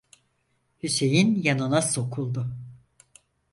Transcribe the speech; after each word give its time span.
Hüseyin 0.83 1.43
yanına 1.43 1.81
sokuldu. 1.81 2.47